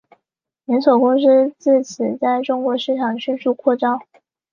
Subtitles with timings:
[0.65, 4.01] 连锁公司自此在中国市场迅速扩张。